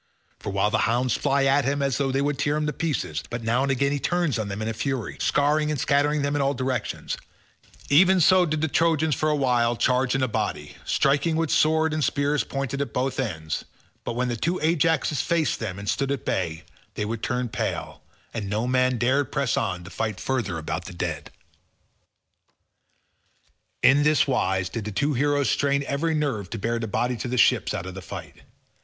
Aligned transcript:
For 0.39 0.49
a 0.49 0.51
while 0.51 0.71
the 0.71 0.79
hounds 0.89 1.13
fly 1.15 1.45
at 1.45 1.63
him 1.63 1.83
as 1.83 1.99
though 1.99 2.11
they 2.11 2.23
would 2.23 2.39
tear 2.39 2.57
him 2.57 2.67
in 2.67 2.73
pieces, 2.73 3.21
but 3.29 3.43
now 3.43 3.61
and 3.61 3.71
again 3.71 3.91
he 3.91 3.99
turns 3.99 4.39
on 4.39 4.47
them 4.47 4.59
in 4.63 4.67
a 4.67 4.73
fury, 4.73 5.15
scaring 5.19 5.69
and 5.69 5.79
scattering 5.79 6.23
them 6.23 6.35
in 6.35 6.41
all 6.41 6.55
directions—even 6.55 8.19
so 8.19 8.47
did 8.47 8.61
the 8.61 8.67
Trojans 8.67 9.13
for 9.13 9.29
a 9.29 9.35
while 9.35 9.75
charge 9.75 10.15
in 10.15 10.23
a 10.23 10.27
body, 10.27 10.75
striking 10.85 11.35
with 11.35 11.51
sword 11.51 11.93
and 11.93 11.99
with 11.99 12.05
spears 12.05 12.43
pointed 12.43 12.81
at 12.81 12.93
both 12.95 13.17
the 13.17 13.31
ends, 13.31 13.63
but 14.03 14.13
when 14.13 14.27
the 14.27 14.35
two 14.35 14.57
Ajaxes 14.63 15.21
faced 15.21 15.59
them 15.59 15.77
and 15.77 15.87
stood 15.87 16.11
at 16.11 16.25
bay, 16.25 16.63
they 16.95 17.05
would 17.05 17.21
turn 17.21 17.47
pale 17.47 18.01
and 18.33 18.49
no 18.49 18.65
man 18.65 18.97
dared 18.97 19.31
press 19.31 19.55
on 19.55 19.83
to 19.83 19.91
fight 19.91 20.19
further 20.19 20.57
about 20.57 20.85
the 20.85 20.93
dead. 20.95 21.29
In 23.83 24.01
this 24.01 24.25
wise 24.25 24.67
did 24.67 24.85
the 24.85 24.91
two 24.91 25.13
heroes 25.13 25.51
strain 25.51 25.83
every 25.85 26.15
nerve 26.15 26.49
to 26.49 26.57
bear 26.57 26.79
the 26.79 26.87
body 26.87 27.15
to 27.17 27.27
the 27.27 27.37
ships 27.37 27.71
out 27.75 27.85
of 27.85 27.93
the 27.93 28.01
fight. 28.01 28.41